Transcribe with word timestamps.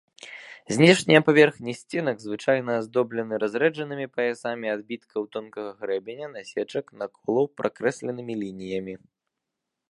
Знешнія 0.75 1.19
паверхні 1.27 1.73
сценак 1.81 2.17
звычайна 2.23 2.77
аздоблены 2.83 3.39
разрэджанымі 3.43 4.07
паясамі 4.15 4.67
адбіткаў 4.75 5.21
тонкага 5.37 5.71
грэбеня, 5.83 6.27
насечак, 6.37 6.85
наколаў, 7.03 7.45
пракрэсленымі 7.63 8.33
лініямі. 8.43 8.95